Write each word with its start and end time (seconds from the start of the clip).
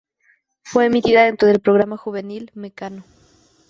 Fue 0.63 0.85
emitida 0.87 1.25
dentro 1.25 1.47
del 1.47 1.59
programa 1.59 1.95
juvenil 1.95 2.49
"Mekano". 2.55 3.03